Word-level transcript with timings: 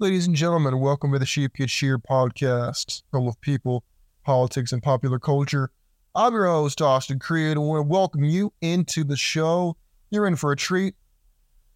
Ladies 0.00 0.28
and 0.28 0.36
gentlemen, 0.36 0.78
welcome 0.78 1.10
to 1.10 1.18
the 1.18 1.26
Sheep 1.26 1.54
Get 1.54 1.68
Sheared 1.68 2.04
podcast, 2.08 3.02
full 3.10 3.28
of 3.28 3.40
people, 3.40 3.82
politics, 4.24 4.70
and 4.70 4.80
popular 4.80 5.18
culture. 5.18 5.72
I'm 6.14 6.34
your 6.34 6.46
host, 6.46 6.80
Austin 6.80 7.18
Creed, 7.18 7.50
and 7.50 7.58
I 7.58 7.62
want 7.64 7.84
to 7.84 7.92
welcome 7.92 8.22
you 8.22 8.52
into 8.60 9.02
the 9.02 9.16
show. 9.16 9.76
You're 10.10 10.28
in 10.28 10.36
for 10.36 10.52
a 10.52 10.56
treat. 10.56 10.94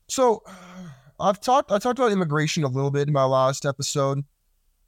So, 0.08 0.44
I've 1.18 1.40
talked 1.40 1.72
I 1.72 1.80
talked 1.80 1.98
about 1.98 2.12
immigration 2.12 2.62
a 2.62 2.68
little 2.68 2.92
bit 2.92 3.08
in 3.08 3.12
my 3.12 3.24
last 3.24 3.66
episode. 3.66 4.20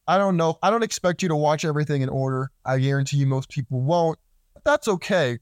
I 0.07 0.17
don't 0.17 0.37
know. 0.37 0.57
I 0.63 0.71
don't 0.71 0.85
expect 0.85 1.21
you 1.21 1.29
to 1.31 1.37
watch 1.37 1.65
everything 1.65 2.03
in 2.03 2.11
order. 2.11 2.53
I 2.65 2.79
guarantee 2.79 3.17
you 3.17 3.27
most 3.27 3.49
people 3.49 3.81
won't. 3.81 4.17
But 4.55 4.63
that's 4.63 4.87
okay 4.87 5.41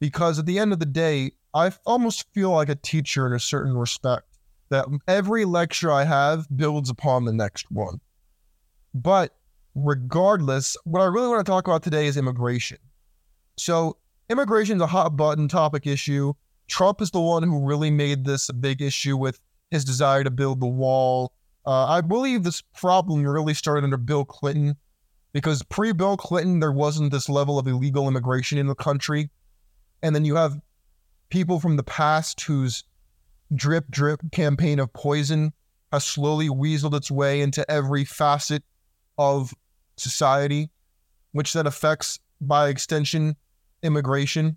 because 0.00 0.38
at 0.38 0.44
the 0.44 0.58
end 0.58 0.74
of 0.74 0.80
the 0.80 0.84
day, 0.84 1.32
I 1.54 1.72
almost 1.86 2.26
feel 2.34 2.50
like 2.50 2.68
a 2.68 2.74
teacher 2.74 3.26
in 3.26 3.32
a 3.32 3.40
certain 3.40 3.74
respect 3.74 4.26
that 4.72 4.86
every 5.06 5.44
lecture 5.44 5.92
I 5.92 6.04
have 6.04 6.46
builds 6.54 6.88
upon 6.88 7.24
the 7.24 7.32
next 7.32 7.70
one. 7.70 8.00
But 8.94 9.36
regardless, 9.74 10.76
what 10.84 11.00
I 11.00 11.04
really 11.04 11.28
want 11.28 11.44
to 11.44 11.50
talk 11.50 11.68
about 11.68 11.82
today 11.82 12.06
is 12.06 12.16
immigration. 12.16 12.78
So, 13.58 13.98
immigration 14.30 14.76
is 14.76 14.82
a 14.82 14.86
hot 14.86 15.16
button 15.16 15.46
topic 15.46 15.86
issue. 15.86 16.32
Trump 16.68 17.02
is 17.02 17.10
the 17.10 17.20
one 17.20 17.42
who 17.42 17.66
really 17.66 17.90
made 17.90 18.24
this 18.24 18.48
a 18.48 18.54
big 18.54 18.80
issue 18.80 19.16
with 19.16 19.38
his 19.70 19.84
desire 19.84 20.24
to 20.24 20.30
build 20.30 20.60
the 20.60 20.66
wall. 20.66 21.34
Uh, 21.66 21.86
I 21.86 22.00
believe 22.00 22.42
this 22.42 22.62
problem 22.74 23.22
really 23.22 23.54
started 23.54 23.84
under 23.84 23.98
Bill 23.98 24.24
Clinton 24.24 24.76
because 25.34 25.62
pre 25.62 25.92
Bill 25.92 26.16
Clinton, 26.16 26.60
there 26.60 26.72
wasn't 26.72 27.12
this 27.12 27.28
level 27.28 27.58
of 27.58 27.66
illegal 27.66 28.08
immigration 28.08 28.56
in 28.56 28.68
the 28.68 28.74
country. 28.74 29.28
And 30.02 30.14
then 30.14 30.24
you 30.24 30.36
have 30.36 30.58
people 31.28 31.60
from 31.60 31.76
the 31.76 31.82
past 31.82 32.40
whose 32.40 32.84
drip 33.54 33.90
drip 33.90 34.20
campaign 34.32 34.78
of 34.78 34.92
poison 34.92 35.52
has 35.92 36.04
slowly 36.04 36.48
weaseled 36.48 36.94
its 36.94 37.10
way 37.10 37.40
into 37.40 37.68
every 37.70 38.04
facet 38.04 38.62
of 39.18 39.52
society, 39.96 40.70
which 41.32 41.52
then 41.52 41.66
affects, 41.66 42.18
by 42.40 42.68
extension, 42.68 43.36
immigration 43.82 44.56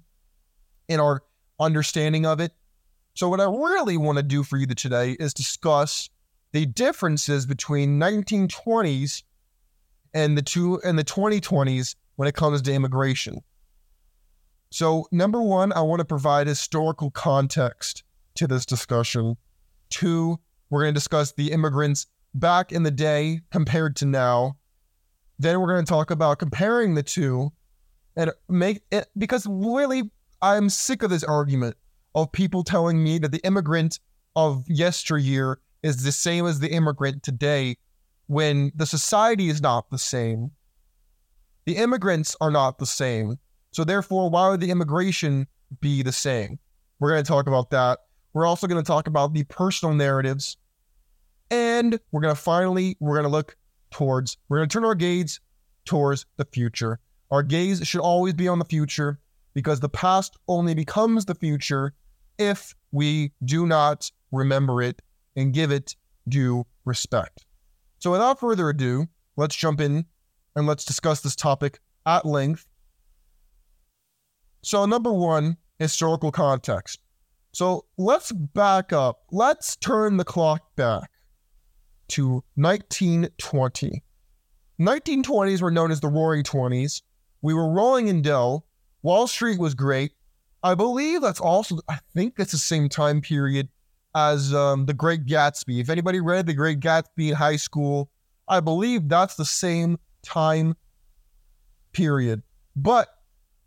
and 0.89 1.01
our 1.01 1.21
understanding 1.59 2.25
of 2.25 2.39
it. 2.39 2.51
So, 3.13 3.29
what 3.29 3.41
I 3.41 3.45
really 3.45 3.97
want 3.97 4.17
to 4.17 4.23
do 4.23 4.43
for 4.43 4.57
you 4.57 4.65
today 4.67 5.11
is 5.19 5.33
discuss 5.33 6.09
the 6.51 6.65
differences 6.65 7.45
between 7.45 7.99
1920s 7.99 9.23
and 10.13 10.37
the 10.37 10.41
two 10.41 10.79
and 10.83 10.97
the 10.97 11.03
2020s 11.03 11.95
when 12.15 12.27
it 12.27 12.35
comes 12.35 12.61
to 12.61 12.73
immigration. 12.73 13.41
So, 14.71 15.07
number 15.11 15.41
one, 15.41 15.73
I 15.73 15.81
want 15.81 15.99
to 15.99 16.05
provide 16.05 16.47
historical 16.47 17.11
context 17.11 18.03
to 18.35 18.47
this 18.47 18.65
discussion. 18.65 19.35
Two, 19.89 20.39
we're 20.69 20.83
going 20.83 20.93
to 20.93 20.97
discuss 20.97 21.31
the 21.33 21.51
immigrants 21.51 22.07
back 22.33 22.71
in 22.71 22.83
the 22.83 22.91
day 22.91 23.41
compared 23.51 23.95
to 23.97 24.05
now. 24.05 24.57
Then 25.39 25.59
we're 25.59 25.73
going 25.73 25.85
to 25.85 25.89
talk 25.89 26.11
about 26.11 26.39
comparing 26.39 26.95
the 26.95 27.03
two 27.03 27.51
and 28.15 28.31
make 28.47 28.81
it 28.91 29.07
because 29.17 29.45
really, 29.49 30.03
I'm 30.41 30.69
sick 30.69 31.03
of 31.03 31.09
this 31.09 31.23
argument 31.23 31.75
of 32.13 32.31
people 32.31 32.63
telling 32.63 33.03
me 33.03 33.17
that 33.19 33.31
the 33.31 33.45
immigrant 33.45 33.99
of 34.35 34.63
yesteryear 34.67 35.59
is 35.83 36.03
the 36.03 36.11
same 36.11 36.45
as 36.45 36.59
the 36.59 36.71
immigrant 36.71 37.23
today 37.23 37.77
when 38.27 38.71
the 38.75 38.85
society 38.85 39.49
is 39.49 39.61
not 39.61 39.89
the 39.89 39.97
same. 39.97 40.51
The 41.65 41.77
immigrants 41.77 42.35
are 42.41 42.51
not 42.51 42.77
the 42.77 42.85
same. 42.85 43.37
So, 43.71 43.83
therefore, 43.83 44.29
why 44.29 44.49
would 44.49 44.61
the 44.61 44.71
immigration 44.71 45.47
be 45.81 46.01
the 46.01 46.11
same? 46.11 46.59
We're 46.99 47.11
going 47.11 47.23
to 47.23 47.27
talk 47.27 47.47
about 47.47 47.71
that. 47.71 47.99
We're 48.35 48.45
also 48.45 48.67
going 48.67 48.83
to 48.83 48.85
talk 48.85 49.07
about 49.07 49.33
the 49.33 49.45
personal 49.45 49.95
narratives. 49.95 50.57
And 51.49 51.97
we're 52.11 52.19
going 52.19 52.35
to 52.35 52.39
finally, 52.39 52.97
we're 52.99 53.15
going 53.15 53.23
to 53.23 53.29
look 53.29 53.55
towards, 53.91 54.37
we're 54.49 54.57
going 54.57 54.67
to 54.67 54.73
turn 54.73 54.83
our 54.83 54.93
gaze 54.93 55.39
towards 55.85 56.25
the 56.35 56.43
future. 56.43 56.99
Our 57.31 57.43
gaze 57.43 57.87
should 57.87 58.01
always 58.01 58.33
be 58.33 58.49
on 58.49 58.59
the 58.59 58.65
future 58.65 59.19
because 59.53 59.79
the 59.79 59.87
past 59.87 60.35
only 60.49 60.75
becomes 60.75 61.23
the 61.23 61.35
future 61.35 61.93
if 62.37 62.75
we 62.91 63.31
do 63.45 63.65
not 63.65 64.11
remember 64.33 64.81
it 64.81 65.01
and 65.37 65.53
give 65.53 65.71
it 65.71 65.95
due 66.27 66.65
respect. 66.83 67.45
So, 67.99 68.11
without 68.11 68.41
further 68.41 68.67
ado, 68.67 69.07
let's 69.37 69.55
jump 69.55 69.79
in 69.79 70.05
and 70.57 70.67
let's 70.67 70.83
discuss 70.83 71.21
this 71.21 71.37
topic 71.37 71.79
at 72.05 72.25
length. 72.25 72.67
So, 74.61 74.85
number 74.85 75.13
one, 75.13 75.55
historical 75.79 76.33
context. 76.33 76.99
So, 77.55 77.85
let's 77.97 78.33
back 78.33 78.91
up. 78.91 79.21
Let's 79.31 79.77
turn 79.77 80.17
the 80.17 80.25
clock 80.25 80.75
back 80.75 81.09
to 82.09 82.43
1920. 82.55 84.03
1920s 84.81 85.61
were 85.61 85.71
known 85.71 85.89
as 85.89 86.01
the 86.01 86.09
Roaring 86.09 86.43
Twenties. 86.43 87.01
We 87.41 87.53
were 87.53 87.71
rolling 87.71 88.09
in 88.09 88.21
dough. 88.21 88.65
Wall 89.03 89.25
Street 89.25 89.57
was 89.57 89.73
great. 89.73 90.11
I 90.63 90.75
believe 90.75 91.21
that's 91.21 91.39
also, 91.39 91.77
I 91.87 91.99
think 92.13 92.35
that's 92.35 92.51
the 92.51 92.57
same 92.57 92.89
time 92.89 93.21
period 93.21 93.69
as 94.13 94.53
um, 94.53 94.85
The 94.85 94.93
Great 94.93 95.25
Gatsby. 95.25 95.79
If 95.79 95.89
anybody 95.89 96.19
read 96.19 96.47
The 96.47 96.53
Great 96.53 96.81
Gatsby 96.81 97.29
in 97.29 97.35
high 97.35 97.55
school, 97.55 98.09
I 98.49 98.59
believe 98.59 99.07
that's 99.07 99.35
the 99.35 99.45
same 99.45 99.97
time 100.23 100.75
period. 101.93 102.43
But 102.75 103.07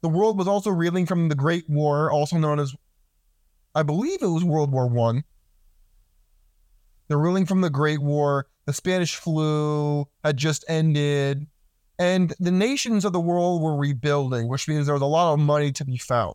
the 0.03 0.11
world 0.11 0.37
was 0.37 0.47
also 0.47 0.69
reeling 0.69 1.07
from 1.07 1.31
the 1.31 1.35
Great 1.35 1.65
War, 1.71 2.11
also 2.11 2.37
known 2.37 2.61
as, 2.61 2.75
I 3.79 3.85
believe 3.85 4.23
it 4.23 4.27
was 4.27 4.43
World 4.43 4.73
War 4.73 4.89
One. 4.89 5.23
They're 7.07 7.47
from 7.47 7.61
the 7.61 7.71
Great 7.71 8.03
War. 8.03 8.49
The 8.67 8.73
Spanish 8.73 9.15
flu 9.15 10.05
had 10.25 10.37
just 10.37 10.65
ended. 10.69 11.47
And 11.97 12.35
the 12.41 12.51
nations 12.51 13.05
of 13.05 13.13
the 13.13 13.21
world 13.21 13.63
were 13.63 13.77
rebuilding, 13.77 14.49
which 14.49 14.67
means 14.67 14.87
there 14.87 14.97
was 14.97 15.03
a 15.03 15.07
lot 15.07 15.33
of 15.33 15.39
money 15.39 15.71
to 15.71 15.85
be 15.85 15.97
found. 15.97 16.35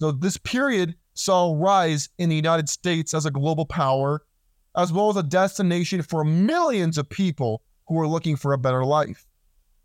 So 0.00 0.12
this 0.12 0.38
period 0.38 0.94
saw 1.12 1.50
a 1.50 1.56
rise 1.56 2.08
in 2.16 2.30
the 2.30 2.36
United 2.36 2.70
States 2.70 3.12
as 3.12 3.26
a 3.26 3.30
global 3.30 3.66
power, 3.66 4.22
as 4.74 4.94
well 4.94 5.10
as 5.10 5.16
a 5.16 5.22
destination 5.22 6.00
for 6.00 6.24
millions 6.24 6.96
of 6.96 7.06
people 7.06 7.60
who 7.86 7.96
were 7.96 8.08
looking 8.08 8.36
for 8.36 8.54
a 8.54 8.58
better 8.58 8.82
life, 8.82 9.26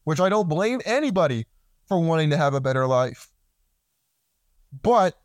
which 0.05 0.21
I 0.21 0.29
don't 0.29 0.47
blame 0.47 0.79
anybody 0.85 1.47
for 1.85 1.99
wanting 1.99 2.29
to 2.29 2.37
have 2.37 2.53
a 2.53 2.61
better 2.61 2.87
life. 2.87 3.29
But 4.81 5.17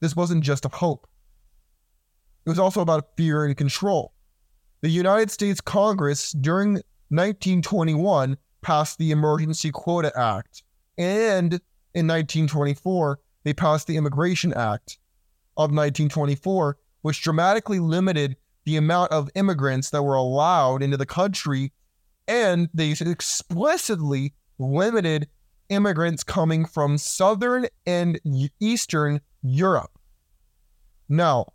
this 0.00 0.16
wasn't 0.16 0.44
just 0.44 0.64
a 0.64 0.68
hope. 0.68 1.06
It 2.44 2.50
was 2.50 2.58
also 2.58 2.80
about 2.80 3.16
fear 3.16 3.44
and 3.44 3.56
control. 3.56 4.12
The 4.82 4.88
United 4.88 5.30
States 5.30 5.60
Congress 5.60 6.32
during 6.32 6.74
1921 7.08 8.36
passed 8.62 8.98
the 8.98 9.10
Emergency 9.10 9.70
Quota 9.72 10.12
Act, 10.16 10.62
and 10.98 11.54
in 11.94 12.06
1924, 12.06 13.18
they 13.44 13.54
passed 13.54 13.86
the 13.86 13.96
Immigration 13.96 14.52
Act 14.52 14.98
of 15.56 15.70
1924, 15.70 16.76
which 17.02 17.22
dramatically 17.22 17.78
limited 17.78 18.36
the 18.64 18.76
amount 18.76 19.12
of 19.12 19.30
immigrants 19.34 19.90
that 19.90 20.02
were 20.02 20.14
allowed 20.14 20.82
into 20.82 20.96
the 20.96 21.06
country, 21.06 21.72
and 22.28 22.68
they 22.74 22.90
explicitly 22.90 24.34
limited 24.58 25.28
immigrants 25.68 26.22
coming 26.22 26.64
from 26.64 26.98
Southern 26.98 27.66
and 27.86 28.20
Eastern 28.60 29.20
Europe. 29.48 29.98
Now, 31.08 31.52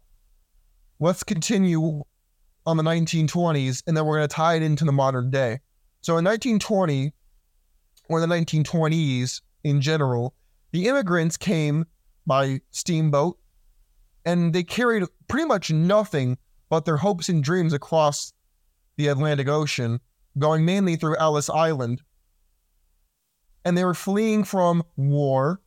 let's 0.99 1.23
continue 1.23 2.03
on 2.65 2.77
the 2.77 2.83
1920s, 2.83 3.83
and 3.87 3.97
then 3.97 4.05
we're 4.05 4.17
going 4.17 4.29
to 4.29 4.35
tie 4.35 4.55
it 4.55 4.63
into 4.63 4.85
the 4.85 4.91
modern 4.91 5.29
day. 5.31 5.59
So 6.01 6.17
in 6.17 6.25
1920, 6.25 7.13
or 8.09 8.19
the 8.19 8.27
1920s 8.27 9.41
in 9.63 9.81
general, 9.81 10.33
the 10.71 10.87
immigrants 10.87 11.37
came 11.37 11.85
by 12.25 12.61
steamboat 12.71 13.37
and 14.25 14.53
they 14.53 14.63
carried 14.63 15.03
pretty 15.27 15.45
much 15.45 15.71
nothing 15.71 16.37
but 16.69 16.85
their 16.85 16.97
hopes 16.97 17.29
and 17.29 17.43
dreams 17.43 17.73
across 17.73 18.33
the 18.97 19.07
Atlantic 19.07 19.47
Ocean, 19.47 19.99
going 20.37 20.63
mainly 20.63 20.95
through 20.95 21.17
Ellis 21.17 21.49
Island. 21.49 22.01
And 23.65 23.77
they 23.77 23.83
were 23.83 23.93
fleeing 23.93 24.43
from 24.43 24.83
war, 24.95 25.61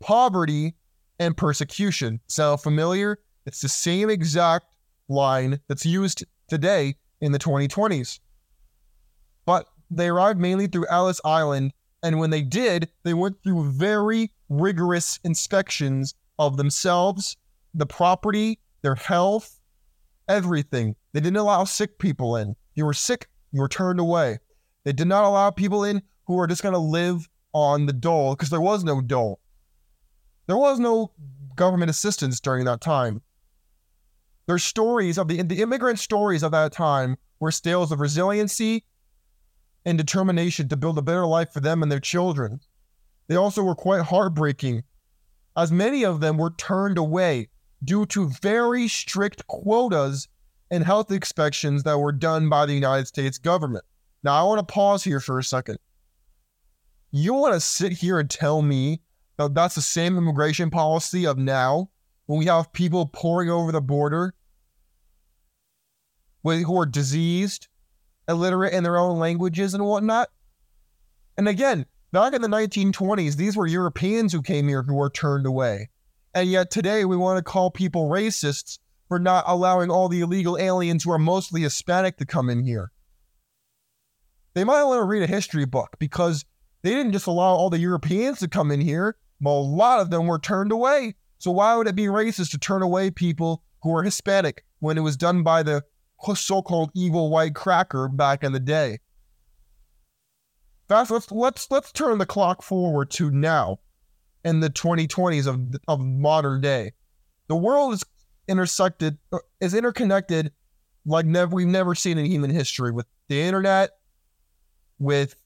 poverty, 0.00 0.74
and 1.18 1.36
persecution. 1.36 2.20
Sound 2.28 2.60
familiar? 2.60 3.18
It's 3.46 3.60
the 3.60 3.68
same 3.68 4.10
exact 4.10 4.66
line 5.08 5.60
that's 5.68 5.86
used 5.86 6.24
today 6.48 6.96
in 7.20 7.32
the 7.32 7.38
2020s. 7.38 8.20
But 9.46 9.66
they 9.90 10.08
arrived 10.08 10.40
mainly 10.40 10.66
through 10.66 10.86
Ellis 10.88 11.20
Island, 11.24 11.72
and 12.02 12.18
when 12.18 12.30
they 12.30 12.42
did, 12.42 12.88
they 13.02 13.14
went 13.14 13.42
through 13.42 13.70
very 13.72 14.32
rigorous 14.48 15.18
inspections 15.24 16.14
of 16.38 16.56
themselves, 16.56 17.36
the 17.74 17.86
property, 17.86 18.58
their 18.82 18.94
health, 18.94 19.60
everything. 20.28 20.96
They 21.12 21.20
didn't 21.20 21.36
allow 21.36 21.64
sick 21.64 21.98
people 21.98 22.36
in. 22.36 22.56
You 22.74 22.86
were 22.86 22.94
sick, 22.94 23.28
you 23.52 23.60
were 23.60 23.68
turned 23.68 24.00
away. 24.00 24.38
They 24.84 24.92
did 24.92 25.06
not 25.06 25.24
allow 25.24 25.50
people 25.50 25.84
in 25.84 26.02
who 26.26 26.34
were 26.34 26.46
just 26.46 26.62
going 26.62 26.74
to 26.74 26.78
live 26.78 27.28
on 27.52 27.86
the 27.86 27.92
dole 27.92 28.34
because 28.34 28.50
there 28.50 28.60
was 28.60 28.84
no 28.84 29.00
dole. 29.00 29.40
There 30.46 30.56
was 30.56 30.78
no 30.78 31.12
government 31.56 31.90
assistance 31.90 32.40
during 32.40 32.64
that 32.66 32.80
time. 32.80 33.22
Their 34.46 34.58
stories 34.58 35.16
of 35.16 35.28
the 35.28 35.42
the 35.42 35.62
immigrant 35.62 35.98
stories 35.98 36.42
of 36.42 36.52
that 36.52 36.72
time 36.72 37.16
were 37.40 37.50
tales 37.50 37.92
of 37.92 38.00
resiliency 38.00 38.84
and 39.84 39.96
determination 39.98 40.68
to 40.68 40.76
build 40.76 40.98
a 40.98 41.02
better 41.02 41.26
life 41.26 41.52
for 41.52 41.60
them 41.60 41.82
and 41.82 41.90
their 41.90 42.00
children. 42.00 42.60
They 43.28 43.36
also 43.36 43.62
were 43.62 43.74
quite 43.74 44.02
heartbreaking, 44.02 44.82
as 45.56 45.72
many 45.72 46.04
of 46.04 46.20
them 46.20 46.36
were 46.36 46.50
turned 46.50 46.98
away 46.98 47.48
due 47.82 48.06
to 48.06 48.28
very 48.42 48.88
strict 48.88 49.46
quotas 49.46 50.28
and 50.70 50.84
health 50.84 51.10
inspections 51.10 51.82
that 51.84 51.98
were 51.98 52.12
done 52.12 52.48
by 52.48 52.66
the 52.66 52.74
United 52.74 53.06
States 53.06 53.38
government. 53.38 53.84
Now, 54.22 54.34
I 54.34 54.42
want 54.44 54.66
to 54.66 54.72
pause 54.72 55.04
here 55.04 55.20
for 55.20 55.38
a 55.38 55.44
second. 55.44 55.78
You 57.10 57.34
want 57.34 57.54
to 57.54 57.60
sit 57.60 57.92
here 57.92 58.18
and 58.18 58.28
tell 58.28 58.62
me 58.62 59.00
that 59.36 59.54
that's 59.54 59.74
the 59.74 59.82
same 59.82 60.16
immigration 60.16 60.70
policy 60.70 61.26
of 61.26 61.38
now 61.38 61.90
when 62.26 62.38
we 62.38 62.46
have 62.46 62.72
people 62.72 63.06
pouring 63.06 63.50
over 63.50 63.72
the 63.72 63.80
border 63.80 64.34
who 66.42 66.78
are 66.78 66.86
diseased, 66.86 67.68
illiterate 68.28 68.74
in 68.74 68.84
their 68.84 68.98
own 68.98 69.18
languages 69.18 69.74
and 69.74 69.84
whatnot? 69.84 70.28
And 71.36 71.48
again, 71.48 71.86
back 72.12 72.32
in 72.32 72.42
the 72.42 72.48
1920s, 72.48 73.36
these 73.36 73.56
were 73.56 73.66
Europeans 73.66 74.32
who 74.32 74.42
came 74.42 74.68
here 74.68 74.82
who 74.82 74.94
were 74.94 75.10
turned 75.10 75.46
away. 75.46 75.90
And 76.34 76.50
yet 76.50 76.70
today 76.70 77.04
we 77.04 77.16
want 77.16 77.38
to 77.38 77.42
call 77.42 77.70
people 77.70 78.08
racists 78.08 78.78
for 79.08 79.18
not 79.18 79.44
allowing 79.46 79.90
all 79.90 80.08
the 80.08 80.20
illegal 80.20 80.58
aliens 80.58 81.04
who 81.04 81.12
are 81.12 81.18
mostly 81.18 81.62
Hispanic 81.62 82.16
to 82.18 82.26
come 82.26 82.48
in 82.50 82.64
here. 82.64 82.90
They 84.54 84.64
might 84.64 84.84
want 84.84 85.00
to 85.00 85.04
read 85.04 85.22
a 85.22 85.26
history 85.28 85.64
book 85.64 85.96
because 85.98 86.44
they 86.82 86.90
didn't 86.90 87.12
just 87.12 87.26
allow 87.26 87.54
all 87.54 87.70
the 87.70 87.78
Europeans 87.78 88.38
to 88.40 88.48
come 88.48 88.70
in 88.70 88.80
here, 88.80 89.16
a 89.52 89.60
lot 89.60 90.00
of 90.00 90.10
them 90.10 90.26
were 90.26 90.38
turned 90.38 90.72
away. 90.72 91.14
So 91.38 91.50
why 91.50 91.76
would 91.76 91.86
it 91.86 91.96
be 91.96 92.06
racist 92.06 92.50
to 92.52 92.58
turn 92.58 92.82
away 92.82 93.10
people 93.10 93.62
who 93.82 93.94
are 93.94 94.02
Hispanic 94.02 94.64
when 94.78 94.96
it 94.96 95.02
was 95.02 95.16
done 95.16 95.42
by 95.42 95.62
the 95.62 95.82
so-called 96.34 96.90
evil 96.94 97.30
white 97.30 97.54
cracker 97.54 98.08
back 98.08 98.42
in 98.42 98.52
the 98.52 98.60
day? 98.60 98.98
Let's 100.88 101.10
let's 101.30 101.70
let's 101.70 101.92
turn 101.92 102.18
the 102.18 102.26
clock 102.26 102.62
forward 102.62 103.10
to 103.12 103.30
now 103.30 103.78
in 104.44 104.60
the 104.60 104.70
2020s 104.70 105.46
of, 105.46 105.80
of 105.88 106.00
modern 106.00 106.60
day. 106.60 106.92
The 107.48 107.56
world 107.56 107.94
is 107.94 108.04
intersected, 108.48 109.18
uh, 109.32 109.38
is 109.60 109.74
interconnected 109.74 110.52
like 111.06 111.26
never 111.26 111.56
we've 111.56 111.66
never 111.66 111.94
seen 111.94 112.18
in 112.18 112.26
human 112.26 112.50
history 112.50 112.90
with 112.90 113.06
the 113.28 113.40
internet, 113.40 113.90
with 114.98 115.36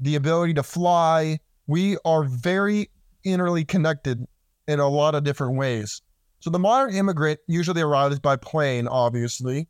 the 0.00 0.14
ability 0.14 0.54
to 0.54 0.62
fly. 0.62 1.40
We 1.66 1.96
are 2.04 2.24
very 2.24 2.90
interly 3.24 3.64
connected 3.64 4.26
in 4.66 4.80
a 4.80 4.88
lot 4.88 5.14
of 5.14 5.24
different 5.24 5.56
ways. 5.56 6.02
So 6.40 6.50
the 6.50 6.58
modern 6.58 6.94
immigrant 6.94 7.40
usually 7.46 7.82
arrives 7.82 8.18
by 8.18 8.36
plane, 8.36 8.88
obviously. 8.88 9.68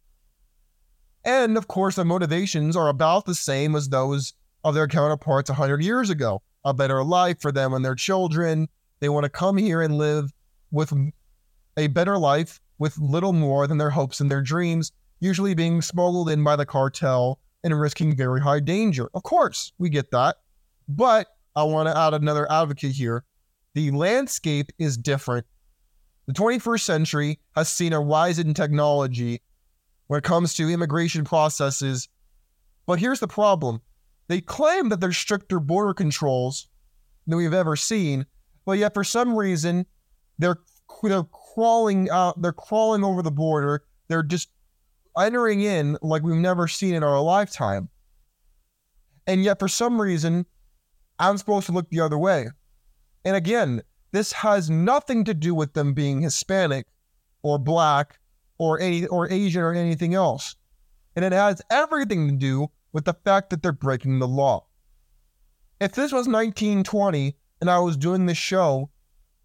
And 1.24 1.56
of 1.56 1.68
course, 1.68 1.96
their 1.96 2.04
motivations 2.04 2.76
are 2.76 2.88
about 2.88 3.26
the 3.26 3.34
same 3.34 3.74
as 3.74 3.88
those 3.88 4.34
of 4.64 4.74
their 4.74 4.86
counterparts 4.86 5.50
100 5.50 5.82
years 5.82 6.10
ago 6.10 6.42
a 6.64 6.74
better 6.74 7.02
life 7.02 7.40
for 7.40 7.52
them 7.52 7.72
and 7.72 7.84
their 7.84 7.94
children. 7.94 8.68
They 9.00 9.08
want 9.08 9.24
to 9.24 9.30
come 9.30 9.56
here 9.56 9.80
and 9.80 9.96
live 9.96 10.30
with 10.70 10.92
a 11.76 11.86
better 11.88 12.18
life 12.18 12.60
with 12.78 12.98
little 12.98 13.32
more 13.32 13.66
than 13.66 13.78
their 13.78 13.90
hopes 13.90 14.20
and 14.20 14.30
their 14.30 14.42
dreams, 14.42 14.92
usually 15.20 15.54
being 15.54 15.82
smuggled 15.82 16.28
in 16.30 16.44
by 16.44 16.56
the 16.56 16.66
cartel 16.66 17.38
and 17.62 17.78
risking 17.78 18.16
very 18.16 18.40
high 18.40 18.60
danger. 18.60 19.08
Of 19.14 19.22
course, 19.22 19.72
we 19.78 19.90
get 19.90 20.10
that. 20.10 20.36
But 20.88 21.28
I 21.56 21.64
want 21.64 21.88
to 21.88 21.96
add 21.96 22.14
another 22.14 22.50
advocate 22.50 22.92
here. 22.92 23.24
The 23.74 23.90
landscape 23.90 24.72
is 24.78 24.96
different. 24.96 25.46
The 26.26 26.32
21st 26.32 26.80
century 26.80 27.40
has 27.56 27.68
seen 27.68 27.92
a 27.92 28.00
rise 28.00 28.38
in 28.38 28.54
technology 28.54 29.42
when 30.06 30.18
it 30.18 30.24
comes 30.24 30.54
to 30.54 30.68
immigration 30.68 31.24
processes. 31.24 32.08
But 32.86 32.98
here's 32.98 33.20
the 33.20 33.28
problem 33.28 33.80
they 34.28 34.40
claim 34.40 34.88
that 34.88 35.00
there's 35.00 35.16
stricter 35.16 35.60
border 35.60 35.94
controls 35.94 36.68
than 37.26 37.36
we've 37.36 37.52
ever 37.52 37.76
seen, 37.76 38.26
but 38.64 38.78
yet 38.78 38.94
for 38.94 39.04
some 39.04 39.36
reason 39.36 39.86
they're 40.38 40.58
they're 41.02 41.24
crawling 41.54 42.10
out, 42.10 42.40
they're 42.42 42.52
crawling 42.52 43.04
over 43.04 43.22
the 43.22 43.30
border. 43.30 43.84
They're 44.08 44.22
just 44.22 44.50
entering 45.18 45.60
in 45.60 45.96
like 46.02 46.22
we've 46.22 46.36
never 46.36 46.68
seen 46.68 46.94
in 46.94 47.02
our 47.02 47.20
lifetime. 47.20 47.88
And 49.26 49.42
yet 49.42 49.58
for 49.58 49.68
some 49.68 50.00
reason, 50.00 50.46
I'm 51.18 51.38
supposed 51.38 51.66
to 51.66 51.72
look 51.72 51.88
the 51.90 52.00
other 52.00 52.18
way. 52.18 52.48
And 53.24 53.36
again, 53.36 53.82
this 54.12 54.32
has 54.32 54.70
nothing 54.70 55.24
to 55.24 55.34
do 55.34 55.54
with 55.54 55.74
them 55.74 55.94
being 55.94 56.22
Hispanic 56.22 56.86
or 57.42 57.58
black 57.58 58.18
or 58.58 58.80
any 58.80 59.06
or 59.06 59.30
Asian 59.30 59.62
or 59.62 59.72
anything 59.72 60.14
else. 60.14 60.56
And 61.16 61.24
it 61.24 61.32
has 61.32 61.62
everything 61.70 62.28
to 62.28 62.34
do 62.34 62.68
with 62.92 63.04
the 63.04 63.14
fact 63.14 63.50
that 63.50 63.62
they're 63.62 63.72
breaking 63.72 64.18
the 64.18 64.28
law. 64.28 64.66
If 65.80 65.92
this 65.92 66.12
was 66.12 66.28
1920 66.28 67.36
and 67.60 67.70
I 67.70 67.78
was 67.78 67.96
doing 67.96 68.26
this 68.26 68.38
show, 68.38 68.90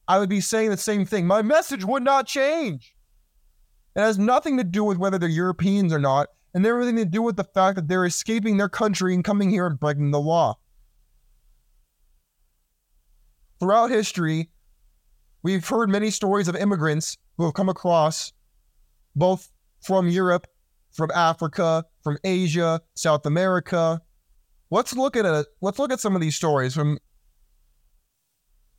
I 0.07 0.19
would 0.19 0.30
be 0.30 0.42
saying 0.42 0.69
the 0.69 0.78
same 0.78 1.06
thing. 1.06 1.25
My 1.25 1.42
message 1.42 1.86
would 1.86 2.04
not 2.04 2.28
change. 2.28 2.95
It 3.95 4.01
has 4.01 4.19
nothing 4.19 4.57
to 4.57 4.63
do 4.63 4.83
with 4.83 4.98
whether 4.98 5.18
they're 5.18 5.30
Europeans 5.30 5.94
or 5.94 6.00
not, 6.00 6.28
and 6.54 6.66
everything 6.66 6.98
to 6.98 7.06
do 7.06 7.21
with 7.21 7.38
the 7.38 7.44
fact 7.44 7.75
that 7.75 7.88
they're 7.88 8.06
escaping 8.06 8.57
their 8.57 8.69
country 8.69 9.13
and 9.13 9.24
coming 9.24 9.50
here 9.50 9.66
and 9.66 9.80
breaking 9.80 10.12
the 10.12 10.19
law. 10.19 10.57
Throughout 13.60 13.90
history, 13.90 14.50
we've 15.44 15.68
heard 15.68 15.90
many 15.90 16.10
stories 16.10 16.48
of 16.48 16.56
immigrants 16.56 17.18
who 17.38 17.46
have 17.46 17.54
come 17.54 17.69
across, 17.69 18.34
both 19.16 19.52
from 19.81 20.10
Europe 20.10 20.48
from 20.96 21.12
Africa, 21.12 21.86
from 22.04 22.18
Asia, 22.24 22.81
South 22.96 23.25
America. 23.25 24.02
Let's 24.72 24.96
look 24.96 25.16
at 25.16 25.25
a 25.25 25.46
let's 25.62 25.78
look 25.78 25.92
at 25.92 26.00
some 26.00 26.16
of 26.16 26.22
these 26.22 26.36
stories 26.36 26.74
from 26.74 26.98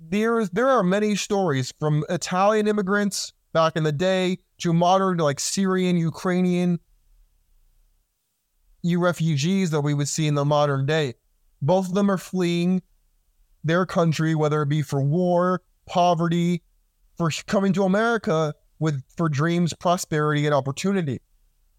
there's 0.00 0.50
there 0.50 0.69
are 0.69 0.82
many 0.82 1.14
stories 1.14 1.73
from 1.78 2.05
Italian 2.08 2.67
immigrants 2.67 3.32
back 3.52 3.76
in 3.76 3.84
the 3.84 3.93
day 3.93 4.38
to 4.58 4.73
modern 4.73 5.19
like 5.19 5.38
Syrian, 5.38 5.96
Ukrainian 5.96 6.81
you 8.82 9.00
refugees 9.00 9.70
that 9.70 9.81
we 9.81 9.94
would 9.94 10.08
see 10.08 10.26
in 10.26 10.34
the 10.34 10.44
modern 10.44 10.87
day. 10.87 11.14
Both 11.61 11.88
of 11.88 11.94
them 11.94 12.11
are 12.11 12.19
fleeing 12.19 12.82
their 13.66 13.86
country, 13.86 14.34
whether 14.34 14.62
it 14.62 14.68
be 14.68 14.82
for 14.82 15.00
war, 15.02 15.62
poverty, 15.86 16.62
for 17.16 17.30
coming 17.46 17.72
to 17.74 17.84
America 17.84 18.54
with 18.78 19.02
for 19.16 19.28
dreams, 19.28 19.73
prosperity, 19.73 20.46
and 20.46 20.54
opportunity. 20.54 21.20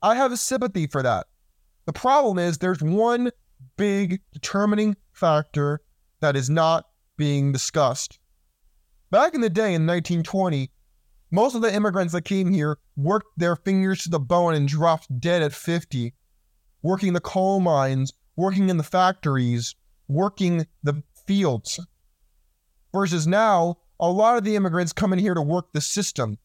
I 0.01 0.15
have 0.15 0.31
a 0.31 0.37
sympathy 0.37 0.87
for 0.87 1.03
that. 1.03 1.27
The 1.85 1.93
problem 1.93 2.37
is 2.37 2.57
there's 2.57 2.81
one 2.81 3.31
big 3.77 4.21
determining 4.33 4.95
factor 5.13 5.81
that 6.19 6.35
is 6.35 6.49
not 6.49 6.85
being 7.17 7.51
discussed. 7.51 8.19
Back 9.09 9.33
in 9.33 9.41
the 9.41 9.49
day 9.49 9.73
in 9.73 9.87
1920, 9.87 10.71
most 11.31 11.55
of 11.55 11.61
the 11.61 11.73
immigrants 11.73 12.13
that 12.13 12.23
came 12.23 12.51
here 12.53 12.77
worked 12.95 13.27
their 13.37 13.55
fingers 13.55 14.03
to 14.03 14.09
the 14.09 14.19
bone 14.19 14.53
and 14.53 14.67
dropped 14.67 15.19
dead 15.19 15.41
at 15.41 15.53
50, 15.53 16.13
working 16.81 17.13
the 17.13 17.19
coal 17.19 17.59
mines, 17.59 18.13
working 18.35 18.69
in 18.69 18.77
the 18.77 18.83
factories, 18.83 19.75
working 20.07 20.65
the 20.83 21.03
fields. 21.27 21.79
Versus 22.93 23.27
now, 23.27 23.77
a 23.99 24.09
lot 24.09 24.37
of 24.37 24.43
the 24.43 24.55
immigrants 24.55 24.93
come 24.93 25.13
in 25.13 25.19
here 25.19 25.33
to 25.33 25.41
work 25.41 25.73
the 25.73 25.81
system. 25.81 26.37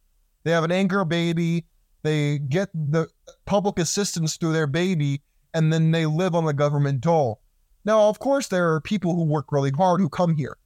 They 0.45 0.51
have 0.51 0.65
an 0.65 0.73
anchor 0.73 1.05
baby, 1.05 1.67
they 2.03 2.39
get 2.39 2.71
the 2.75 3.09
public 3.47 3.79
assistance 3.79 4.37
through 4.37 4.53
their 4.53 4.67
baby, 4.67 5.23
and 5.55 5.73
then 5.73 5.91
they 5.91 6.07
live 6.07 6.35
on 6.35 6.45
the 6.45 6.53
government 6.53 7.01
dole. 7.01 7.41
Now, 7.85 8.09
of 8.09 8.19
course, 8.19 8.49
there 8.49 8.73
are 8.73 8.81
people 8.81 9.15
who 9.15 9.25
work 9.25 9.53
really 9.53 9.71
hard 9.71 10.01
who 10.01 10.09
come 10.09 10.37
here. 10.37 10.57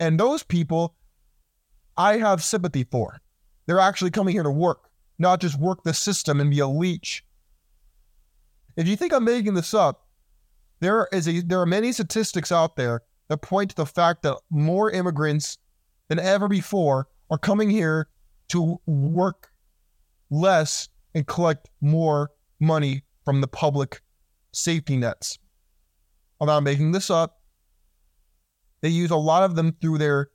And 0.00 0.18
those 0.18 0.42
people, 0.42 0.94
I 1.96 2.18
have 2.18 2.42
sympathy 2.42 2.84
for. 2.84 3.20
They're 3.66 3.80
actually 3.80 4.10
coming 4.10 4.34
here 4.34 4.42
to 4.42 4.50
work, 4.50 4.90
not 5.18 5.40
just 5.40 5.58
work 5.58 5.82
the 5.82 5.94
system 5.94 6.40
and 6.40 6.50
be 6.50 6.58
a 6.58 6.66
leech. 6.66 7.24
If 8.76 8.88
you 8.88 8.96
think 8.96 9.12
I'm 9.12 9.24
making 9.24 9.54
this 9.54 9.72
up, 9.72 10.08
there 10.80 11.08
is 11.12 11.28
a 11.28 11.40
there 11.40 11.60
are 11.60 11.66
many 11.66 11.92
statistics 11.92 12.50
out 12.50 12.76
there 12.76 13.02
that 13.28 13.38
point 13.38 13.70
to 13.70 13.76
the 13.76 13.86
fact 13.86 14.22
that 14.22 14.36
more 14.50 14.90
immigrants 14.90 15.58
than 16.08 16.18
ever 16.18 16.48
before 16.48 17.08
are 17.30 17.38
coming 17.38 17.70
here 17.70 18.08
to 18.48 18.80
work 18.86 19.48
less 20.30 20.88
and 21.14 21.26
collect 21.26 21.70
more 21.80 22.30
money 22.60 23.02
from 23.24 23.40
the 23.40 23.48
public 23.48 24.00
safety 24.52 24.96
nets. 24.96 25.38
I'm 26.40 26.46
not 26.46 26.62
making 26.62 26.92
this 26.92 27.10
up. 27.10 27.40
They 28.82 28.88
use 28.90 29.10
a 29.10 29.16
lot 29.16 29.44
of 29.44 29.54
them 29.54 29.74
through 29.80 29.98
their 29.98 30.28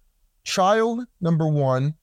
child, 0.43 1.05
number 1.22 1.48
one, 1.48 1.93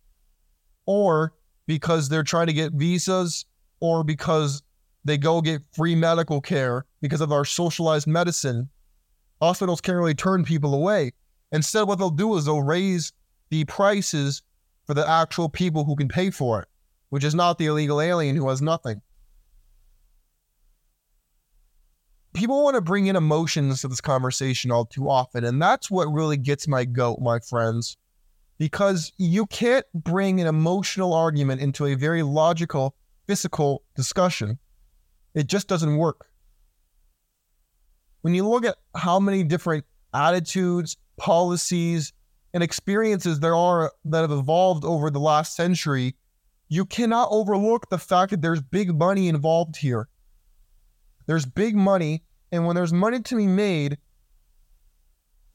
or 0.87 1.35
because 1.66 2.09
they're 2.09 2.23
trying 2.23 2.47
to 2.47 2.52
get 2.52 2.73
visas, 2.73 3.45
or 3.81 4.05
because 4.05 4.62
they 5.05 5.19
go 5.19 5.40
get 5.40 5.62
free 5.73 5.95
medical 5.95 6.40
care 6.40 6.87
because 7.00 7.21
of 7.21 7.33
our 7.33 7.45
socialized 7.45 8.07
medicine. 8.07 8.69
Hospitals 9.40 9.81
can't 9.81 9.99
really 9.99 10.14
turn 10.14 10.45
people 10.45 10.75
away. 10.75 11.12
Instead, 11.52 11.83
what 11.83 11.99
they'll 11.99 12.11
do 12.11 12.37
is 12.37 12.45
they'll 12.45 12.62
raise 12.62 13.12
the 13.50 13.64
prices 13.64 14.43
for 14.87 14.95
the 14.95 15.09
actual 15.09 15.49
people 15.49 15.85
who 15.85 15.97
can 15.97 16.09
pay 16.09 16.31
for 16.31 16.62
it 16.62 16.69
which 17.11 17.25
is 17.25 17.35
not 17.35 17.59
the 17.59 17.66
illegal 17.66 18.00
alien 18.00 18.37
who 18.37 18.49
has 18.49 18.62
nothing. 18.62 19.00
people 22.35 22.62
want 22.62 22.75
to 22.75 22.83
bring 22.83 23.07
in 23.07 23.16
emotions 23.16 23.81
to 23.81 23.88
this 23.88 24.02
conversation 24.02 24.71
all 24.71 24.85
too 24.85 25.09
often. 25.09 25.43
And 25.43 25.62
that's 25.62 25.90
what 25.90 26.12
really 26.12 26.37
gets 26.37 26.69
my 26.69 26.85
goat, 26.85 27.19
my 27.19 27.38
friends, 27.38 27.97
because 28.59 29.11
you 29.16 29.47
can't 29.47 29.87
bring 29.95 30.38
an 30.38 30.47
emotional 30.47 31.14
argument 31.14 31.62
into 31.62 31.87
a 31.87 31.95
very 31.95 32.23
logical, 32.23 32.95
physical 33.26 33.85
discussion. 33.95 34.59
It 35.33 35.47
just 35.47 35.66
doesn't 35.66 35.97
work. 35.97 36.26
When 38.26 38.35
you 38.35 38.49
look 38.49 38.64
at 38.64 38.75
how 38.97 39.21
many 39.21 39.45
different 39.45 39.85
attitudes, 40.12 40.97
policies, 41.16 42.12
and 42.52 42.61
experiences 42.61 43.38
there 43.38 43.54
are 43.54 43.92
that 44.04 44.23
have 44.23 44.33
evolved 44.33 44.85
over 44.85 45.11
the 45.11 45.21
last 45.21 45.54
century, 45.54 46.16
you 46.68 46.87
cannot 46.87 47.28
overlook 47.30 47.88
the 47.88 47.99
fact 47.99 48.33
that 48.33 48.42
there's 48.42 48.61
big 48.61 48.92
money 48.99 49.28
involved 49.28 49.76
here. 49.76 50.09
There's 51.26 51.47
big 51.47 51.76
money, 51.76 52.25
and 52.50 52.66
when 52.66 52.75
there's 52.75 52.92
money 52.92 53.21
to 53.23 53.37
be 53.37 53.47
made, 53.47 53.97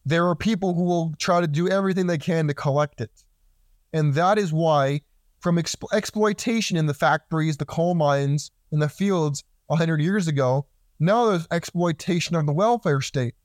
there 0.06 0.26
are 0.30 0.36
people 0.36 0.74
who 0.74 0.86
will 0.86 1.14
try 1.20 1.42
to 1.42 1.48
do 1.48 1.68
everything 1.68 2.08
they 2.08 2.18
can 2.18 2.48
to 2.48 2.54
collect 2.54 3.02
it. 3.02 3.12
And 3.92 4.14
that 4.14 4.38
is 4.38 4.54
why, 4.54 5.02
from 5.42 5.58
exp- 5.58 5.92
exploitation 5.92 6.78
in 6.78 6.86
the 6.86 6.94
factories, 6.94 7.58
the 7.58 7.66
coal 7.66 7.96
mines, 7.96 8.50
in 8.72 8.80
the 8.80 8.88
fields 8.88 9.44
100 9.68 10.02
years 10.02 10.30
ago, 10.30 10.68
now 11.02 11.30
there's 11.30 11.48
exploitation 11.52 12.36
of 12.36 12.46
the 12.46 12.54
welfare 12.54 13.02
state. 13.02 13.36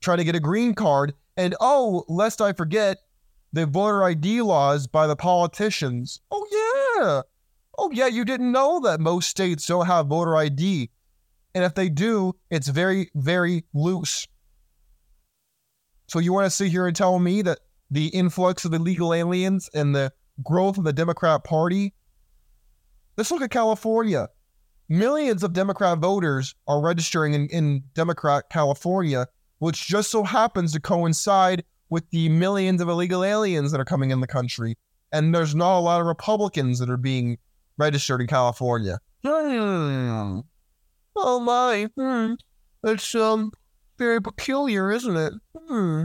Try 0.00 0.16
to 0.16 0.24
get 0.24 0.36
a 0.36 0.40
green 0.40 0.74
card, 0.74 1.14
and 1.36 1.54
oh, 1.60 2.04
lest 2.08 2.40
I 2.40 2.52
forget, 2.52 2.98
the 3.52 3.66
voter 3.66 4.04
ID 4.04 4.42
laws 4.42 4.86
by 4.86 5.06
the 5.06 5.16
politicians. 5.16 6.20
Oh, 6.30 6.46
yeah. 6.52 7.22
Oh, 7.78 7.90
yeah, 7.90 8.06
you 8.06 8.24
didn't 8.24 8.52
know 8.52 8.80
that 8.80 9.00
most 9.00 9.28
states 9.28 9.66
don't 9.66 9.86
have 9.86 10.06
voter 10.06 10.36
ID. 10.36 10.90
And 11.54 11.64
if 11.64 11.74
they 11.74 11.88
do, 11.88 12.34
it's 12.50 12.68
very, 12.68 13.10
very 13.14 13.64
loose. 13.72 14.28
So 16.08 16.18
you 16.18 16.32
want 16.32 16.44
to 16.44 16.50
sit 16.50 16.70
here 16.70 16.86
and 16.86 16.94
tell 16.94 17.18
me 17.18 17.42
that 17.42 17.60
the 17.90 18.08
influx 18.08 18.64
of 18.64 18.74
illegal 18.74 19.14
aliens 19.14 19.70
and 19.72 19.94
the 19.94 20.12
growth 20.42 20.78
of 20.78 20.84
the 20.84 20.92
Democrat 20.92 21.44
Party? 21.44 21.94
Let's 23.16 23.30
look 23.30 23.42
at 23.42 23.50
California. 23.50 24.28
Millions 24.88 25.42
of 25.42 25.52
Democrat 25.52 25.98
voters 25.98 26.54
are 26.68 26.80
registering 26.80 27.34
in, 27.34 27.48
in 27.48 27.82
Democrat 27.94 28.44
California, 28.50 29.26
which 29.58 29.86
just 29.86 30.10
so 30.10 30.22
happens 30.22 30.72
to 30.72 30.80
coincide 30.80 31.64
with 31.90 32.08
the 32.10 32.28
millions 32.28 32.80
of 32.80 32.88
illegal 32.88 33.24
aliens 33.24 33.72
that 33.72 33.80
are 33.80 33.84
coming 33.84 34.10
in 34.10 34.20
the 34.20 34.26
country. 34.26 34.76
And 35.12 35.34
there's 35.34 35.54
not 35.54 35.78
a 35.78 35.80
lot 35.80 36.00
of 36.00 36.06
Republicans 36.06 36.78
that 36.78 36.90
are 36.90 36.96
being 36.96 37.38
registered 37.78 38.20
in 38.20 38.26
California. 38.26 38.98
oh 39.24 40.42
my, 41.16 41.88
hmm. 41.96 42.34
it's 42.84 43.14
um 43.14 43.50
very 43.98 44.20
peculiar, 44.20 44.92
isn't 44.92 45.16
it? 45.16 45.32
Hmm. 45.68 46.04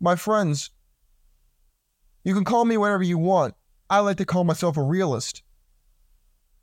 My 0.00 0.16
friends, 0.16 0.70
you 2.24 2.34
can 2.34 2.44
call 2.44 2.64
me 2.64 2.76
whatever 2.76 3.02
you 3.02 3.18
want. 3.18 3.54
I 3.88 4.00
like 4.00 4.18
to 4.18 4.26
call 4.26 4.44
myself 4.44 4.76
a 4.76 4.82
realist. 4.82 5.42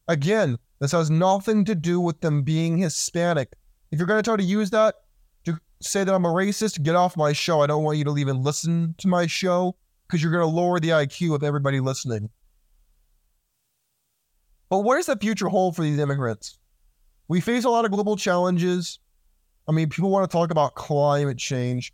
Again, 0.08 0.58
this 0.80 0.92
has 0.92 1.10
nothing 1.10 1.66
to 1.66 1.76
do 1.76 2.00
with 2.00 2.22
them 2.22 2.44
being 2.44 2.78
Hispanic. 2.78 3.54
If 3.92 4.00
you're 4.00 4.08
going 4.08 4.22
to 4.22 4.28
try 4.28 4.36
to 4.36 4.44
use 4.44 4.70
that 4.72 4.96
to 5.46 5.60
say 5.82 6.04
that 6.04 6.14
I'm 6.14 6.26
a 6.26 6.30
racist, 6.30 6.84
get 6.84 6.96
off 6.96 7.18
my 7.18 7.34
show. 7.34 7.62
I 7.62 7.68
don't 7.68 7.84
want 7.84 7.98
you 7.98 8.04
to 8.06 8.18
even 8.18 8.44
listen 8.44 8.96
to 9.00 9.08
my 9.08 9.26
show 9.26 9.76
because 10.08 10.22
you're 10.22 10.32
going 10.32 10.48
to 10.48 10.56
lower 10.56 10.80
the 10.80 10.90
IQ 10.90 11.34
of 11.36 11.44
everybody 11.44 11.80
listening. 11.80 12.30
But 14.70 14.80
where's 14.80 15.06
the 15.08 15.18
future 15.18 15.48
hold 15.48 15.76
for 15.76 15.84
these 15.84 16.00
immigrants? 16.00 16.60
We 17.28 17.42
face 17.42 17.64
a 17.64 17.70
lot 17.70 17.86
of 17.86 17.92
global 17.92 18.18
challenges. 18.18 19.00
I 19.68 19.72
mean, 19.72 19.90
people 19.90 20.12
want 20.12 20.30
to 20.30 20.36
talk 20.36 20.52
about 20.52 20.76
climate 20.76 21.38
change. 21.38 21.94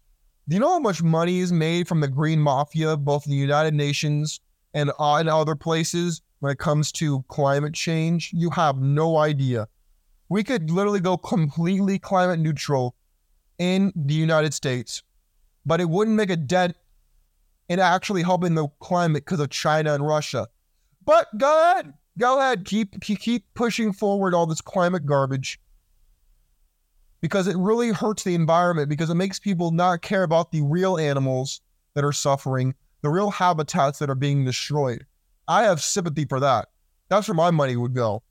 Do 0.50 0.56
you 0.56 0.60
know 0.60 0.70
how 0.70 0.80
much 0.80 1.02
money 1.02 1.40
is 1.40 1.54
made 1.54 1.88
from 1.88 2.02
the 2.02 2.08
green 2.08 2.40
mafia, 2.40 2.98
both 2.98 3.26
in 3.26 3.32
the 3.32 3.38
United 3.38 3.74
Nations 3.74 4.42
and 4.74 4.92
uh, 5.00 5.18
in 5.20 5.28
other 5.28 5.56
places, 5.56 6.22
when 6.40 6.52
it 6.52 6.58
comes 6.58 6.92
to 6.94 7.24
climate 7.28 7.74
change? 7.74 8.32
You 8.34 8.50
have 8.52 8.78
no 8.78 9.18
idea. 9.18 9.68
We 10.30 10.44
could 10.44 10.72
literally 10.72 11.00
go 11.00 11.18
completely 11.18 12.00
climate 12.00 12.40
neutral 12.40 12.96
in 13.60 13.92
the 13.96 14.14
United 14.14 14.54
States, 14.54 15.04
but 15.66 15.82
it 15.82 15.90
wouldn't 15.90 16.18
make 16.18 16.30
a 16.30 16.38
dent 16.38 16.76
in 17.70 17.80
actually 17.80 18.24
helping 18.24 18.56
the 18.56 18.68
climate 18.80 19.26
because 19.26 19.40
of 19.40 19.50
China 19.50 19.94
and 19.94 20.06
Russia. 20.06 20.48
But 21.06 21.28
go 21.38 21.72
ahead, 21.72 21.94
go 22.18 22.40
ahead, 22.40 22.66
keep 22.66 23.00
keep 23.02 23.46
pushing 23.54 23.94
forward 23.94 24.34
all 24.34 24.46
this 24.46 24.62
climate 24.62 25.06
garbage 25.06 25.60
because 27.22 27.48
it 27.48 27.56
really 27.56 27.92
hurts 27.92 28.24
the 28.24 28.36
environment 28.36 28.90
because 28.90 29.10
it 29.10 29.16
makes 29.16 29.40
people 29.40 29.72
not 29.72 30.02
care 30.02 30.24
about 30.24 30.52
the 30.52 30.62
real 30.62 30.98
animals 30.98 31.62
that 31.94 32.04
are 32.04 32.12
suffering, 32.12 32.74
the 33.02 33.10
real 33.10 33.32
habitats 33.32 34.00
that 34.00 34.10
are 34.10 34.16
being 34.16 34.46
destroyed. 34.46 35.06
I 35.48 35.64
have 35.64 35.82
sympathy 35.82 36.26
for 36.26 36.40
that. 36.40 36.70
That's 37.10 37.28
where 37.28 37.36
my 37.36 37.52
money 37.52 37.76
would 37.76 37.94
go. 37.94 38.24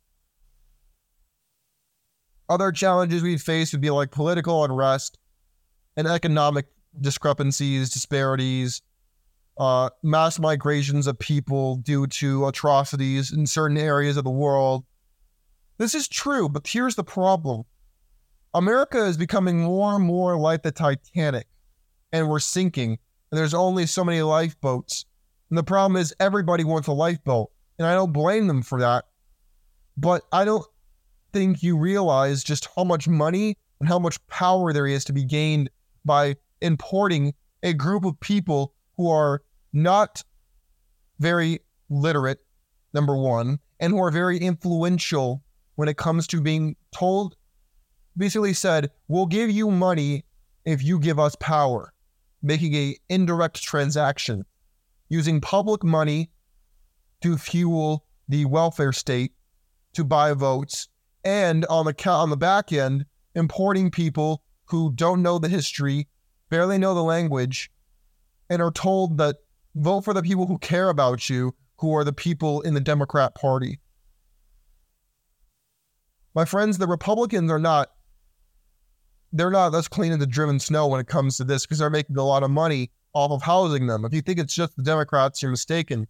Other 2.49 2.73
challenges 2.73 3.23
we'd 3.23 3.43
face 3.43 3.73
would 3.73 3.81
be 3.81 3.91
like 3.91 4.11
political 4.11 4.65
unrest 4.65 5.19
and 5.97 6.09
economic 6.09 6.67
discrepancies, 7.01 7.91
disparities, 7.91 8.83
uh, 9.59 9.91
mass 10.03 10.39
migrations 10.39 11.07
of 11.07 11.19
people 11.19 11.77
due 11.77 12.07
to 12.07 12.47
atrocities 12.47 13.33
in 13.33 13.47
certain 13.47 13.77
areas 13.77 14.17
of 14.17 14.25
the 14.25 14.31
world. 14.31 14.85
This 15.79 15.95
is 15.95 16.09
true, 16.09 16.49
but 16.49 16.67
here's 16.67 16.95
the 16.95 17.05
problem 17.05 17.65
America 18.55 19.05
is 19.05 19.17
becoming 19.17 19.61
more 19.61 19.95
and 19.95 20.05
more 20.05 20.37
like 20.39 20.63
the 20.63 20.73
Titanic, 20.73 21.47
and 22.13 22.29
we're 22.29 22.41
sinking, 22.41 22.99
and 23.31 23.39
there's 23.39 23.55
only 23.55 23.87
so 23.87 24.05
many 24.05 24.23
lifeboats. 24.23 25.05
And 25.51 25.59
the 25.59 25.65
problem 25.65 26.01
is, 26.01 26.15
everybody 26.21 26.65
wants 26.65 26.89
a 26.89 26.93
lifeboat, 26.93 27.51
and 27.79 27.87
I 27.87 27.95
don't 27.95 28.13
blame 28.13 28.47
them 28.47 28.63
for 28.63 28.81
that. 28.81 29.05
But 29.97 30.23
I 30.33 30.45
don't 30.45 30.65
think 31.33 31.63
you 31.63 31.77
realize 31.77 32.43
just 32.43 32.69
how 32.77 32.85
much 32.85 33.09
money 33.09 33.57
and 33.79 33.89
how 33.89 33.99
much 33.99 34.25
power 34.27 34.73
there 34.73 34.87
is 34.87 35.05
to 35.05 35.13
be 35.13 35.25
gained 35.25 35.71
by 36.05 36.37
importing 36.61 37.35
a 37.63 37.73
group 37.73 38.05
of 38.05 38.19
people 38.21 38.75
who 38.97 39.11
are 39.11 39.43
not 39.73 40.23
very 41.19 41.61
literate, 41.89 42.39
number 42.95 43.17
one, 43.17 43.59
and 43.79 43.93
who 43.93 44.03
are 44.03 44.11
very 44.11 44.39
influential 44.39 45.43
when 45.77 45.89
it 45.89 45.97
comes 45.97 46.27
to 46.29 46.41
being 46.41 46.77
told 46.93 47.37
basically 48.17 48.53
said, 48.53 48.91
"We'll 49.09 49.27
give 49.27 49.51
you 49.51 49.71
money 49.71 50.25
if 50.65 50.83
you 50.83 50.99
give 50.99 51.19
us 51.19 51.37
power," 51.37 51.93
making 52.43 52.75
a 52.75 52.97
indirect 53.09 53.63
transaction 53.63 54.45
using 55.09 55.41
public 55.41 55.83
money 55.83 56.31
to 57.21 57.37
fuel 57.37 58.05
the 58.29 58.45
welfare 58.45 58.93
state 58.93 59.33
to 59.93 60.05
buy 60.05 60.33
votes, 60.33 60.89
and 61.25 61.67
on 61.67 61.85
the 61.85 62.11
on 62.11 62.31
the 62.31 62.37
back 62.37 62.73
end, 62.73 63.05
importing 63.35 63.91
people 63.91 64.43
who 64.67 64.93
don't 64.93 65.23
know 65.23 65.39
the 65.39 65.49
history, 65.49 66.09
barely 66.49 66.79
know 66.79 66.95
the 66.95 67.03
language, 67.03 67.71
and 68.49 68.63
are 68.63 68.71
told 68.71 69.19
that 69.19 69.37
vote 69.75 70.03
for 70.03 70.15
the 70.15 70.23
people 70.23 70.47
who 70.47 70.59
care 70.59 70.89
about 70.89 71.29
you, 71.29 71.55
who 71.79 71.95
are 71.95 72.05
the 72.05 72.13
people 72.13 72.61
in 72.63 72.75
the 72.75 72.81
Democrat 72.81 73.35
Party. 73.35 73.81
My 76.35 76.45
friends, 76.45 76.79
the 76.79 76.87
Republicans 76.87 77.51
are 77.51 77.59
not 77.59 77.91
they're 79.33 79.51
not 79.51 79.75
as 79.75 79.89
clean 79.89 80.13
as 80.13 80.19
the 80.19 80.27
driven 80.27 80.59
snow 80.59 80.87
when 80.89 81.01
it 81.01 81.07
comes 81.07 81.37
to 81.37 81.45
this 81.45 81.65
because 81.65 81.79
they're 81.79 81.91
making 81.91 82.17
a 82.17 82.25
lot 82.25 82.43
of 82.43 82.51
money 82.51 82.91
off 83.13 83.31
of 83.31 83.43
housing 83.43 83.87
them. 83.87 84.05
If 84.05 84.13
you 84.13 84.23
think 84.23 84.39
it's 84.39 84.55
just 84.55 84.77
the 84.77 84.83
Democrats, 84.83 85.43
you're 85.43 85.51
mistaken. 85.51 86.07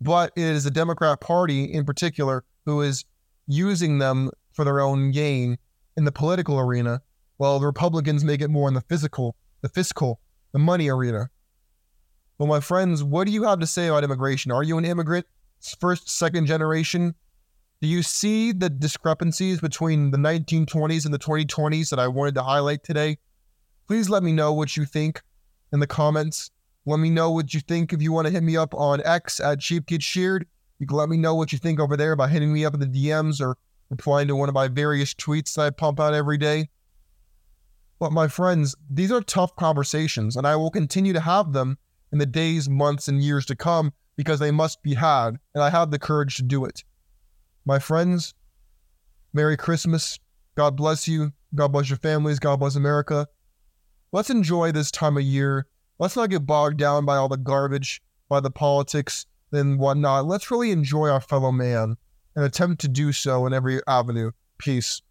But 0.00 0.32
it 0.36 0.42
is 0.42 0.64
the 0.64 0.70
Democrat 0.70 1.20
Party 1.20 1.64
in 1.64 1.84
particular 1.84 2.44
who 2.64 2.82
is 2.82 3.04
using 3.46 3.98
them 3.98 4.30
for 4.52 4.64
their 4.64 4.80
own 4.80 5.10
gain 5.10 5.58
in 5.96 6.04
the 6.04 6.12
political 6.12 6.58
arena, 6.58 7.00
while 7.36 7.58
the 7.58 7.66
Republicans 7.66 8.24
make 8.24 8.40
it 8.40 8.48
more 8.48 8.68
in 8.68 8.74
the 8.74 8.80
physical, 8.82 9.36
the 9.62 9.68
fiscal, 9.68 10.20
the 10.52 10.58
money 10.58 10.88
arena. 10.88 11.30
Well, 12.38 12.48
my 12.48 12.60
friends, 12.60 13.02
what 13.02 13.26
do 13.26 13.32
you 13.32 13.44
have 13.44 13.60
to 13.60 13.66
say 13.66 13.86
about 13.86 14.04
immigration? 14.04 14.52
Are 14.52 14.62
you 14.62 14.76
an 14.76 14.84
immigrant, 14.84 15.26
first, 15.80 16.10
second 16.10 16.46
generation? 16.46 17.14
Do 17.82 17.88
you 17.88 18.02
see 18.02 18.52
the 18.52 18.70
discrepancies 18.70 19.60
between 19.60 20.10
the 20.10 20.16
1920s 20.16 21.04
and 21.04 21.12
the 21.12 21.18
2020s 21.18 21.90
that 21.90 21.98
I 21.98 22.08
wanted 22.08 22.34
to 22.36 22.42
highlight 22.42 22.82
today? 22.82 23.18
Please 23.86 24.08
let 24.08 24.22
me 24.22 24.32
know 24.32 24.54
what 24.54 24.78
you 24.78 24.86
think 24.86 25.20
in 25.74 25.80
the 25.80 25.86
comments. 25.86 26.50
Let 26.86 27.00
me 27.00 27.10
know 27.10 27.30
what 27.30 27.52
you 27.52 27.60
think 27.60 27.92
if 27.92 28.00
you 28.00 28.12
want 28.12 28.28
to 28.28 28.32
hit 28.32 28.42
me 28.42 28.56
up 28.56 28.74
on 28.74 29.02
X 29.04 29.40
at 29.40 29.62
Sheep 29.62 29.84
Get 29.84 30.02
Sheared. 30.02 30.46
You 30.78 30.86
can 30.86 30.96
let 30.96 31.10
me 31.10 31.18
know 31.18 31.34
what 31.34 31.52
you 31.52 31.58
think 31.58 31.78
over 31.78 31.98
there 31.98 32.16
by 32.16 32.28
hitting 32.28 32.50
me 32.50 32.64
up 32.64 32.72
in 32.72 32.80
the 32.80 32.86
DMs 32.86 33.42
or 33.42 33.58
replying 33.90 34.28
to 34.28 34.36
one 34.36 34.48
of 34.48 34.54
my 34.54 34.68
various 34.68 35.12
tweets 35.12 35.54
that 35.54 35.62
I 35.62 35.70
pump 35.70 36.00
out 36.00 36.14
every 36.14 36.38
day. 36.38 36.70
But 37.98 38.10
my 38.10 38.26
friends, 38.26 38.74
these 38.90 39.12
are 39.12 39.20
tough 39.20 39.54
conversations, 39.56 40.36
and 40.36 40.46
I 40.46 40.56
will 40.56 40.70
continue 40.70 41.12
to 41.12 41.20
have 41.20 41.52
them 41.52 41.76
in 42.10 42.18
the 42.18 42.26
days, 42.26 42.70
months, 42.70 43.06
and 43.08 43.22
years 43.22 43.44
to 43.46 43.56
come 43.56 43.92
because 44.16 44.38
they 44.38 44.50
must 44.50 44.82
be 44.82 44.94
had, 44.94 45.38
and 45.54 45.62
I 45.62 45.68
have 45.68 45.90
the 45.90 45.98
courage 45.98 46.36
to 46.36 46.42
do 46.42 46.64
it. 46.64 46.82
My 47.68 47.80
friends, 47.80 48.32
Merry 49.32 49.56
Christmas, 49.56 50.20
God 50.54 50.76
bless 50.76 51.08
you. 51.08 51.32
God 51.52 51.72
bless 51.72 51.90
your 51.90 51.98
families. 51.98 52.38
God 52.38 52.60
bless 52.60 52.76
America. 52.76 53.26
Let's 54.12 54.30
enjoy 54.30 54.70
this 54.70 54.92
time 54.92 55.16
of 55.16 55.24
year. 55.24 55.66
Let's 55.98 56.14
not 56.14 56.30
get 56.30 56.46
bogged 56.46 56.76
down 56.76 57.04
by 57.04 57.16
all 57.16 57.28
the 57.28 57.36
garbage, 57.36 58.00
by 58.28 58.38
the 58.38 58.52
politics 58.52 59.26
and 59.50 59.80
whatnot. 59.80 60.26
Let's 60.26 60.48
really 60.48 60.70
enjoy 60.70 61.08
our 61.08 61.20
fellow 61.20 61.50
man 61.50 61.96
and 62.36 62.44
attempt 62.44 62.80
to 62.82 62.88
do 62.88 63.12
so 63.12 63.46
in 63.46 63.52
every 63.52 63.80
avenue. 63.88 64.30
Peace. 64.58 65.02